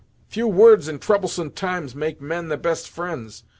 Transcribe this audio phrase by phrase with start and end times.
[0.29, 3.43] Few words in troublesome times, make men the best fri'nds.